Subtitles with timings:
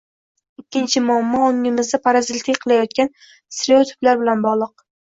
[0.61, 4.79] Ikkinchi muammo, ongimizda parazitlik qilayotgan stereotiplar bilan bog`liq